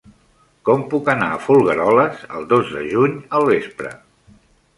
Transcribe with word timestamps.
Com 0.69 0.85
puc 0.93 1.11
anar 1.13 1.27
a 1.33 1.37
Folgueroles 1.47 2.25
el 2.39 2.49
dos 2.55 2.73
de 2.79 2.83
juny 2.95 3.15
al 3.43 3.47
vespre? 3.53 3.95